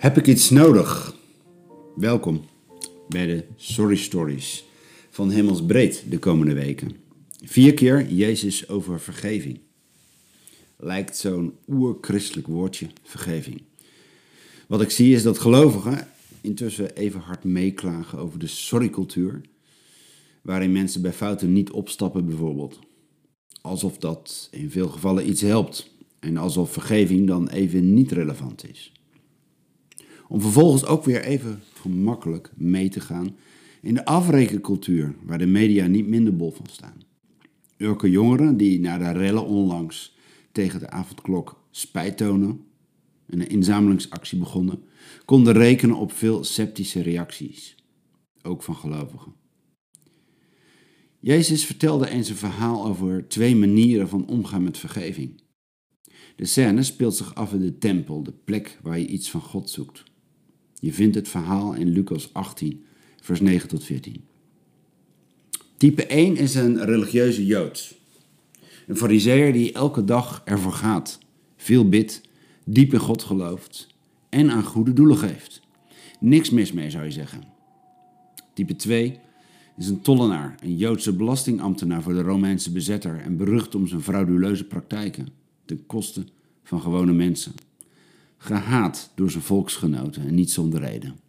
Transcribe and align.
Heb 0.00 0.16
ik 0.16 0.26
iets 0.26 0.50
nodig? 0.50 1.14
Welkom 1.96 2.44
bij 3.08 3.26
de 3.26 3.44
Sorry 3.56 3.96
Stories 3.96 4.64
van 5.10 5.30
Hemelsbreed 5.30 6.04
de 6.08 6.18
komende 6.18 6.54
weken. 6.54 6.96
Vier 7.44 7.74
keer 7.74 8.12
Jezus 8.12 8.68
over 8.68 9.00
vergeving. 9.00 9.60
Lijkt 10.76 11.16
zo'n 11.16 11.54
oerchristelijk 11.68 12.46
woordje, 12.46 12.86
vergeving. 13.02 13.62
Wat 14.66 14.80
ik 14.80 14.90
zie 14.90 15.14
is 15.14 15.22
dat 15.22 15.38
gelovigen 15.38 16.08
intussen 16.40 16.96
even 16.96 17.20
hard 17.20 17.44
meeklagen 17.44 18.18
over 18.18 18.38
de 18.38 18.46
sorrycultuur, 18.46 19.40
waarin 20.42 20.72
mensen 20.72 21.02
bij 21.02 21.12
fouten 21.12 21.52
niet 21.52 21.70
opstappen 21.70 22.26
bijvoorbeeld. 22.26 22.78
Alsof 23.60 23.98
dat 23.98 24.48
in 24.50 24.70
veel 24.70 24.88
gevallen 24.88 25.28
iets 25.28 25.40
helpt 25.40 25.90
en 26.18 26.36
alsof 26.36 26.72
vergeving 26.72 27.26
dan 27.26 27.48
even 27.48 27.94
niet 27.94 28.12
relevant 28.12 28.68
is. 28.68 28.92
Om 30.30 30.40
vervolgens 30.40 30.84
ook 30.84 31.04
weer 31.04 31.22
even 31.22 31.62
gemakkelijk 31.74 32.52
mee 32.56 32.88
te 32.88 33.00
gaan 33.00 33.36
in 33.82 33.94
de 33.94 34.04
afrekencultuur, 34.04 35.14
waar 35.22 35.38
de 35.38 35.46
media 35.46 35.86
niet 35.86 36.06
minder 36.06 36.36
bol 36.36 36.50
van 36.50 36.66
staan. 36.70 37.02
Urke 37.76 38.10
jongeren 38.10 38.56
die 38.56 38.80
na 38.80 38.98
de 38.98 39.18
rellen 39.18 39.46
onlangs 39.46 40.16
tegen 40.52 40.80
de 40.80 40.90
avondklok 40.90 41.64
spijt 41.70 42.16
tonen 42.16 42.64
en 43.26 43.40
een 43.40 43.48
inzamelingsactie 43.48 44.38
begonnen, 44.38 44.82
konden 45.24 45.52
rekenen 45.52 45.96
op 45.96 46.12
veel 46.12 46.44
sceptische 46.44 47.02
reacties, 47.02 47.76
ook 48.42 48.62
van 48.62 48.76
gelovigen. 48.76 49.34
Jezus 51.20 51.64
vertelde 51.64 52.08
eens 52.08 52.28
een 52.28 52.36
verhaal 52.36 52.86
over 52.86 53.28
twee 53.28 53.56
manieren 53.56 54.08
van 54.08 54.26
omgaan 54.26 54.62
met 54.62 54.78
vergeving. 54.78 55.42
De 56.36 56.44
scène 56.44 56.82
speelt 56.82 57.16
zich 57.16 57.34
af 57.34 57.52
in 57.52 57.60
de 57.60 57.78
tempel, 57.78 58.22
de 58.22 58.34
plek 58.44 58.78
waar 58.82 58.98
je 58.98 59.06
iets 59.06 59.30
van 59.30 59.40
God 59.40 59.70
zoekt. 59.70 60.08
Je 60.80 60.92
vindt 60.92 61.14
het 61.14 61.28
verhaal 61.28 61.74
in 61.74 61.88
Lucas 61.88 62.32
18, 62.32 62.84
vers 63.20 63.40
9 63.40 63.68
tot 63.68 63.84
14. 63.84 64.22
Type 65.76 66.06
1 66.06 66.36
is 66.36 66.54
een 66.54 66.84
religieuze 66.84 67.46
Jood. 67.46 67.94
Een 68.86 68.96
fariseer 68.96 69.52
die 69.52 69.72
elke 69.72 70.04
dag 70.04 70.42
ervoor 70.44 70.72
gaat, 70.72 71.18
veel 71.56 71.88
bidt, 71.88 72.20
diep 72.64 72.92
in 72.92 72.98
God 72.98 73.22
gelooft 73.22 73.86
en 74.28 74.50
aan 74.50 74.62
goede 74.62 74.92
doelen 74.92 75.16
geeft. 75.16 75.60
Niks 76.20 76.50
mis 76.50 76.72
mee 76.72 76.90
zou 76.90 77.04
je 77.04 77.10
zeggen. 77.10 77.42
Type 78.54 78.76
2 78.76 79.18
is 79.76 79.88
een 79.88 80.00
tollenaar, 80.00 80.54
een 80.62 80.76
Joodse 80.76 81.16
belastingambtenaar 81.16 82.02
voor 82.02 82.12
de 82.12 82.22
Romeinse 82.22 82.72
bezetter 82.72 83.20
en 83.20 83.36
berucht 83.36 83.74
om 83.74 83.86
zijn 83.86 84.02
frauduleuze 84.02 84.64
praktijken 84.64 85.28
ten 85.64 85.86
koste 85.86 86.24
van 86.62 86.80
gewone 86.80 87.12
mensen. 87.12 87.52
Gehaat 88.42 89.10
door 89.14 89.30
zijn 89.30 89.42
volksgenoten 89.42 90.26
en 90.26 90.34
niet 90.34 90.50
zonder 90.50 90.80
reden. 90.80 91.20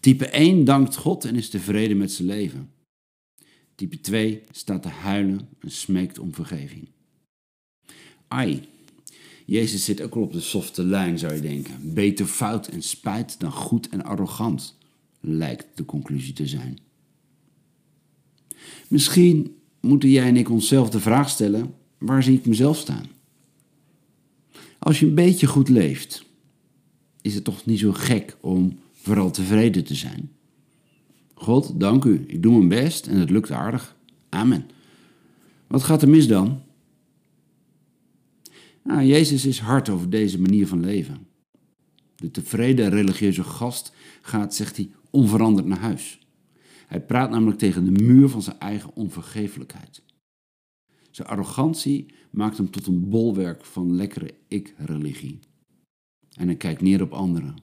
Type 0.00 0.26
1 0.26 0.64
dankt 0.64 0.96
God 0.96 1.24
en 1.24 1.36
is 1.36 1.48
tevreden 1.48 1.96
met 1.96 2.12
zijn 2.12 2.28
leven. 2.28 2.70
Type 3.74 4.00
2 4.00 4.42
staat 4.50 4.82
te 4.82 4.88
huilen 4.88 5.48
en 5.58 5.70
smeekt 5.70 6.18
om 6.18 6.34
vergeving. 6.34 6.88
Ai, 8.28 8.68
Jezus 9.46 9.84
zit 9.84 10.00
ook 10.00 10.14
al 10.14 10.22
op 10.22 10.32
de 10.32 10.40
softe 10.40 10.84
lijn, 10.84 11.18
zou 11.18 11.34
je 11.34 11.40
denken. 11.40 11.94
Beter 11.94 12.26
fout 12.26 12.66
en 12.66 12.82
spijt 12.82 13.40
dan 13.40 13.52
goed 13.52 13.88
en 13.88 14.04
arrogant, 14.04 14.78
lijkt 15.20 15.66
de 15.74 15.84
conclusie 15.84 16.32
te 16.32 16.46
zijn. 16.46 16.78
Misschien 18.88 19.56
moeten 19.80 20.08
jij 20.08 20.26
en 20.26 20.36
ik 20.36 20.50
onszelf 20.50 20.90
de 20.90 21.00
vraag 21.00 21.30
stellen: 21.30 21.74
waar 21.98 22.22
zie 22.22 22.38
ik 22.38 22.46
mezelf 22.46 22.76
staan? 22.76 23.06
Als 24.82 25.00
je 25.00 25.06
een 25.06 25.14
beetje 25.14 25.46
goed 25.46 25.68
leeft, 25.68 26.24
is 27.20 27.34
het 27.34 27.44
toch 27.44 27.64
niet 27.64 27.78
zo 27.78 27.92
gek 27.92 28.36
om 28.40 28.78
vooral 28.92 29.30
tevreden 29.30 29.84
te 29.84 29.94
zijn. 29.94 30.30
God, 31.34 31.80
dank 31.80 32.04
u, 32.04 32.24
ik 32.26 32.42
doe 32.42 32.52
mijn 32.52 32.82
best 32.82 33.06
en 33.06 33.16
het 33.16 33.30
lukt 33.30 33.50
aardig. 33.50 33.96
Amen. 34.28 34.66
Wat 35.66 35.82
gaat 35.82 36.02
er 36.02 36.08
mis 36.08 36.28
dan? 36.28 36.62
Nou, 38.84 39.02
Jezus 39.02 39.44
is 39.44 39.58
hard 39.58 39.88
over 39.88 40.10
deze 40.10 40.40
manier 40.40 40.66
van 40.66 40.84
leven. 40.84 41.26
De 42.16 42.30
tevreden 42.30 42.90
religieuze 42.90 43.44
gast 43.44 43.92
gaat, 44.22 44.54
zegt 44.54 44.76
hij, 44.76 44.90
onveranderd 45.10 45.66
naar 45.66 45.78
huis. 45.78 46.18
Hij 46.86 47.00
praat 47.00 47.30
namelijk 47.30 47.58
tegen 47.58 47.84
de 47.84 48.02
muur 48.02 48.28
van 48.28 48.42
zijn 48.42 48.58
eigen 48.58 48.94
onvergeeflijkheid. 48.94 50.02
Zijn 51.12 51.28
arrogantie 51.28 52.06
maakt 52.30 52.56
hem 52.56 52.70
tot 52.70 52.86
een 52.86 53.08
bolwerk 53.08 53.64
van 53.64 53.94
lekkere 53.94 54.30
ik-religie. 54.48 55.38
En 56.36 56.46
hij 56.46 56.56
kijkt 56.56 56.80
neer 56.80 57.02
op 57.02 57.12
anderen. 57.12 57.54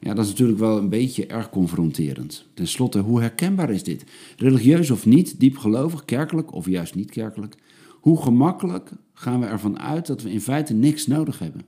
Ja, 0.00 0.14
dat 0.14 0.24
is 0.24 0.30
natuurlijk 0.30 0.58
wel 0.58 0.78
een 0.78 0.88
beetje 0.88 1.26
erg 1.26 1.50
confronterend. 1.50 2.48
Ten 2.54 2.68
slotte, 2.68 2.98
hoe 2.98 3.20
herkenbaar 3.20 3.70
is 3.70 3.82
dit? 3.82 4.04
Religieus 4.36 4.90
of 4.90 5.06
niet, 5.06 5.40
diepgelovig, 5.40 6.04
kerkelijk 6.04 6.52
of 6.52 6.68
juist 6.68 6.94
niet 6.94 7.10
kerkelijk? 7.10 7.54
Hoe 8.00 8.22
gemakkelijk 8.22 8.90
gaan 9.12 9.40
we 9.40 9.46
ervan 9.46 9.78
uit 9.78 10.06
dat 10.06 10.22
we 10.22 10.30
in 10.30 10.40
feite 10.40 10.74
niks 10.74 11.06
nodig 11.06 11.38
hebben? 11.38 11.62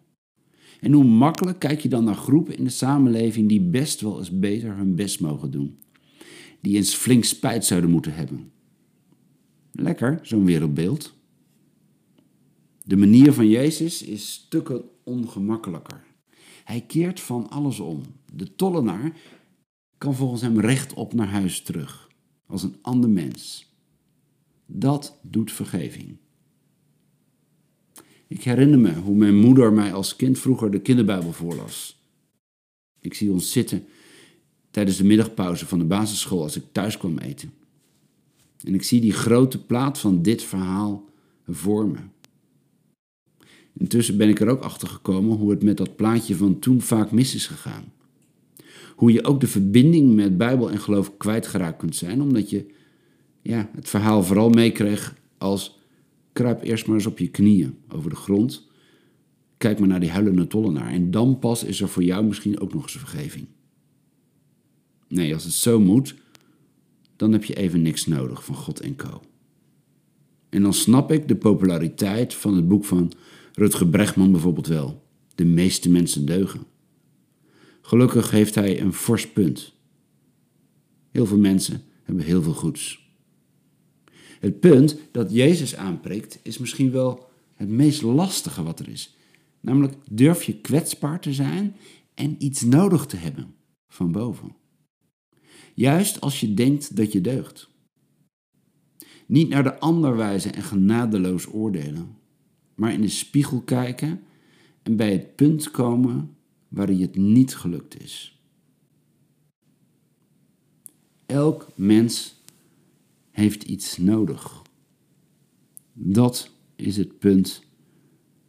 En 0.81 0.93
hoe 0.93 1.05
makkelijk 1.05 1.59
kijk 1.59 1.81
je 1.81 1.89
dan 1.89 2.05
naar 2.05 2.15
groepen 2.15 2.56
in 2.56 2.65
de 2.65 2.71
samenleving 2.71 3.49
die 3.49 3.61
best 3.61 4.00
wel 4.00 4.19
eens 4.19 4.39
beter 4.39 4.77
hun 4.77 4.95
best 4.95 5.21
mogen 5.21 5.50
doen? 5.50 5.79
Die 6.61 6.77
eens 6.77 6.95
flink 6.95 7.25
spijt 7.25 7.65
zouden 7.65 7.91
moeten 7.91 8.15
hebben. 8.15 8.50
Lekker, 9.72 10.19
zo'n 10.22 10.44
wereldbeeld. 10.44 11.14
De 12.84 12.97
manier 12.97 13.32
van 13.32 13.48
Jezus 13.48 14.03
is 14.03 14.32
stukken 14.32 14.82
ongemakkelijker. 15.04 16.04
Hij 16.64 16.81
keert 16.81 17.20
van 17.20 17.50
alles 17.50 17.81
om. 17.81 18.03
De 18.32 18.54
tollenaar 18.54 19.12
kan 19.98 20.14
volgens 20.14 20.42
hem 20.42 20.60
rechtop 20.60 21.12
naar 21.12 21.28
huis 21.28 21.62
terug, 21.62 22.10
als 22.47 22.62
een 22.62 22.76
ander 22.82 23.10
mens. 23.10 23.72
Dat 24.66 25.19
doet 25.22 25.53
vergeving. 25.53 26.16
Ik 28.26 28.42
herinner 28.42 28.78
me 28.78 28.94
hoe 28.94 29.16
mijn 29.16 29.37
moeder 29.37 29.72
mij 29.72 29.92
als 29.92 30.16
kind 30.16 30.38
vroeger 30.38 30.70
de 30.70 30.81
kinderbijbel 30.81 31.32
voorlas. 31.32 32.04
Ik 33.00 33.14
zie 33.14 33.32
ons 33.32 33.52
zitten 33.52 33.84
tijdens 34.70 34.97
de 34.97 35.04
middagpauze 35.04 35.66
van 35.66 35.78
de 35.78 35.84
basisschool 35.84 36.42
als 36.42 36.56
ik 36.56 36.64
thuis 36.72 36.97
kwam 36.97 37.19
eten. 37.19 37.52
En 38.65 38.75
ik 38.75 38.82
zie 38.82 39.00
die 39.00 39.12
grote 39.12 39.65
plaat 39.65 39.98
van 39.98 40.22
dit 40.22 40.43
verhaal 40.43 41.04
voor 41.47 41.88
me. 41.88 41.98
Intussen 43.78 44.16
ben 44.16 44.28
ik 44.28 44.41
er 44.41 44.48
ook 44.48 44.62
achter 44.62 44.88
gekomen 44.88 45.37
hoe 45.37 45.50
het 45.50 45.62
met 45.62 45.76
dat 45.76 45.97
plaatje 45.97 46.37
van 46.37 46.59
toen 46.59 46.81
vaak 46.81 47.10
mis 47.10 47.34
is 47.34 47.47
gegaan. 47.47 47.93
Hoe 48.97 49.12
je 49.12 49.25
ook 49.25 49.41
de 49.41 49.47
verbinding 49.47 50.15
met 50.15 50.38
Bijbel 50.38 50.70
en 50.70 50.81
geloof 50.81 51.16
kwijtgeraakt 51.16 51.78
kunt 51.78 51.97
zijn, 51.97 52.22
omdat 52.22 52.50
je 52.50 52.66
ja, 53.43 53.70
het 53.75 53.88
verhaal 53.88 54.22
vooral 54.22 54.50
meekreeg 54.50 55.15
als 55.38 55.78
kruip 56.32 56.62
eerst 56.62 56.87
maar 56.87 56.97
eens 56.97 57.06
op 57.06 57.19
je 57.19 57.28
knieën 57.28 57.78
over 57.88 58.10
de 58.10 58.16
grond. 58.16 58.69
Kijk 59.56 59.78
maar 59.78 59.88
naar 59.88 60.00
die 60.00 60.10
huilende 60.10 60.47
tollenaar 60.47 60.91
en 60.91 61.10
dan 61.10 61.38
pas 61.38 61.65
is 61.65 61.81
er 61.81 61.88
voor 61.88 62.03
jou 62.03 62.25
misschien 62.25 62.60
ook 62.60 62.75
nog 62.75 62.82
eens 62.82 62.99
vergeving. 62.99 63.47
Nee, 65.09 65.34
als 65.34 65.44
het 65.44 65.53
zo 65.53 65.81
moet, 65.81 66.15
dan 67.20 67.32
heb 67.32 67.44
je 67.44 67.54
even 67.54 67.82
niks 67.82 68.06
nodig 68.06 68.44
van 68.44 68.54
God 68.54 68.81
en 68.81 68.97
Co. 68.97 69.22
En 70.48 70.62
dan 70.62 70.75
snap 70.75 71.12
ik 71.12 71.28
de 71.28 71.36
populariteit 71.36 72.34
van 72.34 72.56
het 72.56 72.69
boek 72.69 72.84
van 72.84 73.12
Rutger 73.53 73.86
Bregman 73.86 74.32
bijvoorbeeld 74.32 74.66
wel. 74.66 75.03
De 75.34 75.44
meeste 75.44 75.90
mensen 75.90 76.26
deugen. 76.26 76.61
Gelukkig 77.81 78.31
heeft 78.31 78.55
hij 78.55 78.81
een 78.81 78.93
fors 78.93 79.28
punt. 79.28 79.72
Heel 81.11 81.26
veel 81.26 81.38
mensen 81.38 81.82
hebben 82.02 82.25
heel 82.25 82.43
veel 82.43 82.52
goeds. 82.52 83.11
Het 84.38 84.61
punt 84.61 84.96
dat 85.11 85.32
Jezus 85.32 85.76
aanprikt 85.76 86.38
is 86.43 86.58
misschien 86.58 86.90
wel 86.90 87.28
het 87.55 87.69
meest 87.69 88.02
lastige 88.02 88.62
wat 88.62 88.81
er 88.81 88.88
is. 88.88 89.16
Namelijk 89.61 89.94
durf 90.11 90.43
je 90.43 90.61
kwetsbaar 90.61 91.20
te 91.20 91.32
zijn 91.32 91.76
en 92.14 92.34
iets 92.38 92.62
nodig 92.62 93.06
te 93.06 93.16
hebben 93.16 93.55
van 93.88 94.12
boven. 94.12 94.58
Juist 95.81 96.21
als 96.21 96.41
je 96.41 96.55
denkt 96.55 96.97
dat 96.97 97.12
je 97.12 97.21
deugt. 97.21 97.69
Niet 99.27 99.49
naar 99.49 99.62
de 99.62 99.79
ander 99.79 100.17
wijzen 100.17 100.55
en 100.55 100.62
genadeloos 100.62 101.53
oordelen, 101.53 102.17
maar 102.75 102.93
in 102.93 103.00
de 103.00 103.09
spiegel 103.09 103.61
kijken 103.61 104.23
en 104.82 104.97
bij 104.97 105.12
het 105.12 105.37
punt 105.37 105.71
komen 105.71 106.37
waar 106.69 106.93
je 106.93 107.03
het 107.03 107.17
niet 107.17 107.56
gelukt 107.56 108.03
is. 108.03 108.43
Elk 111.27 111.69
mens 111.75 112.43
heeft 113.31 113.62
iets 113.62 113.97
nodig. 113.97 114.62
Dat 115.93 116.55
is 116.76 116.97
het 116.97 117.19
punt 117.19 117.62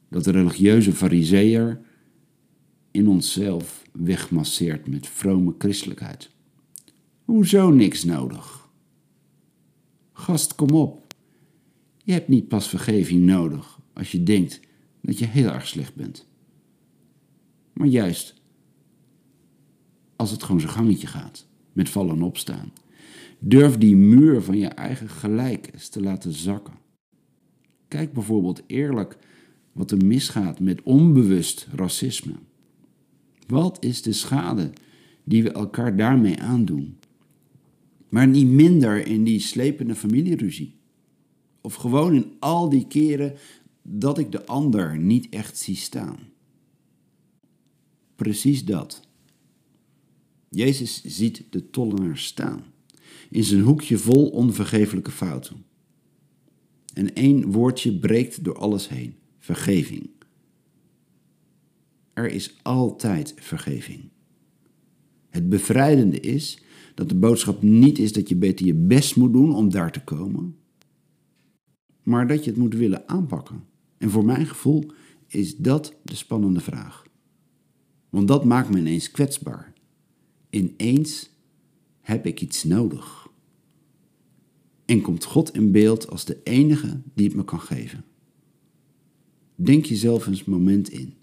dat 0.10 0.24
de 0.24 0.32
religieuze 0.32 0.94
fariseer 0.94 1.82
in 2.92 3.08
onszelf 3.08 3.84
wegmasseert 3.92 4.88
met 4.88 5.08
vrome 5.08 5.56
christelijkheid. 5.58 6.32
Hoezo 7.32 7.70
niks 7.70 8.04
nodig? 8.04 8.70
Gast, 10.14 10.56
kom 10.56 10.70
op. 10.70 11.14
Je 12.04 12.12
hebt 12.12 12.28
niet 12.28 12.48
pas 12.48 12.70
vergeving 12.70 13.26
nodig 13.26 13.80
als 13.94 14.12
je 14.12 14.24
denkt 14.24 14.60
dat 15.02 15.20
je 15.20 15.26
heel 15.26 15.50
erg 15.50 15.68
slecht 15.68 15.96
bent. 15.96 16.28
maar 17.74 17.88
juist 17.88 18.42
als 20.16 20.32
het 20.32 20.44
gewoon 20.44 20.62
zijn 20.62 20.74
gangetje 20.74 21.08
gaat, 21.08 21.48
met 21.74 21.90
vallen 21.90 22.16
en 22.16 22.22
opstaan. 22.22 22.72
Durf 23.40 23.78
die 23.78 23.96
muur 23.96 24.42
van 24.42 24.58
je 24.58 24.68
eigen 24.68 25.10
gelijk 25.10 25.70
eens 25.74 25.90
te 25.90 26.02
laten 26.02 26.34
zakken. 26.34 26.74
Kijk 27.88 28.14
bijvoorbeeld 28.14 28.64
eerlijk 28.68 29.18
wat 29.72 29.92
er 29.92 30.06
misgaat 30.06 30.60
met 30.60 30.84
onbewust 30.84 31.68
racisme. 31.76 32.36
Wat 33.48 33.84
is 33.84 34.02
de 34.02 34.14
schade 34.14 34.72
die 35.24 35.44
we 35.44 35.52
elkaar 35.52 35.96
daarmee 35.96 36.42
aandoen? 36.42 37.00
Maar 38.12 38.28
niet 38.28 38.48
minder 38.48 39.08
in 39.08 39.24
die 39.24 39.40
slepende 39.40 39.96
familieruzie. 39.96 40.76
Of 41.62 41.76
gewoon 41.76 42.14
in 42.14 42.32
al 42.40 42.70
die 42.70 42.88
keren 42.88 43.38
dat 43.82 44.18
ik 44.18 44.32
de 44.32 44.46
ander 44.46 44.98
niet 44.98 45.30
echt 45.30 45.58
zie 45.58 45.76
staan. 45.76 46.20
Precies 48.16 48.66
dat. 48.66 49.08
Jezus 50.50 51.04
ziet 51.04 51.44
de 51.50 51.70
tollenaar 51.70 52.18
staan, 52.18 52.64
in 53.30 53.44
zijn 53.44 53.62
hoekje 53.62 53.98
vol 53.98 54.30
onvergeeflijke 54.30 55.12
fouten. 55.12 55.66
En 56.94 57.14
één 57.14 57.52
woordje 57.52 58.00
breekt 58.00 58.44
door 58.44 58.58
alles 58.58 58.90
heen: 58.90 59.16
vergeving. 59.40 60.10
Er 62.14 62.32
is 62.32 62.56
altijd 62.62 63.34
vergeving. 63.38 64.10
Het 65.30 65.50
bevrijdende 65.50 66.20
is 66.20 66.64
dat 67.02 67.10
de 67.10 67.16
boodschap 67.16 67.62
niet 67.62 68.00
is 68.00 68.14
dat 68.14 68.30
je 68.30 68.36
beter 68.36 68.66
je 68.66 68.74
best 68.74 69.16
moet 69.16 69.34
doen 69.34 69.56
om 69.56 69.70
daar 69.70 69.92
te 69.92 70.04
komen, 70.04 70.56
maar 72.04 72.28
dat 72.28 72.44
je 72.44 72.50
het 72.50 72.60
moet 72.60 72.74
willen 72.74 73.10
aanpakken. 73.10 73.64
En 73.98 74.10
voor 74.10 74.26
mijn 74.26 74.46
gevoel 74.46 74.92
is 75.28 75.58
dat 75.58 75.96
de 76.04 76.16
spannende 76.16 76.60
vraag. 76.60 77.06
Want 78.10 78.28
dat 78.28 78.46
maakt 78.46 78.70
me 78.70 78.80
ineens 78.80 79.12
kwetsbaar. 79.12 79.74
Ineens 80.50 81.30
heb 82.02 82.26
ik 82.26 82.42
iets 82.42 82.64
nodig. 82.64 83.28
En 84.86 85.02
komt 85.02 85.24
God 85.24 85.56
in 85.56 85.72
beeld 85.72 86.10
als 86.10 86.26
de 86.26 86.44
enige 86.44 87.02
die 87.14 87.28
het 87.28 87.36
me 87.36 87.44
kan 87.44 87.62
geven. 87.62 88.04
Denk 89.56 89.86
jezelf 89.86 90.28
eens 90.28 90.46
een 90.46 90.52
moment 90.52 90.90
in. 90.90 91.14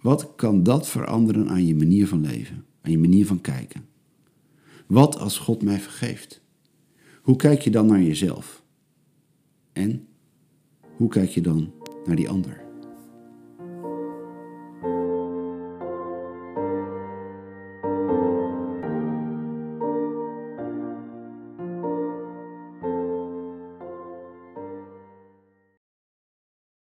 Wat 0.00 0.34
kan 0.36 0.62
dat 0.62 0.88
veranderen 0.88 1.48
aan 1.48 1.66
je 1.66 1.74
manier 1.74 2.06
van 2.06 2.20
leven, 2.20 2.64
aan 2.80 2.90
je 2.90 2.98
manier 2.98 3.26
van 3.26 3.40
kijken? 3.40 3.88
Wat 4.86 5.18
als 5.18 5.38
God 5.38 5.62
mij 5.62 5.80
vergeeft? 5.80 6.40
Hoe 7.22 7.36
kijk 7.36 7.60
je 7.60 7.70
dan 7.70 7.86
naar 7.86 8.02
jezelf? 8.02 8.62
En 9.72 10.08
hoe 10.96 11.08
kijk 11.08 11.30
je 11.30 11.40
dan 11.40 11.72
naar 12.04 12.16
die 12.16 12.28
ander? 12.28 12.69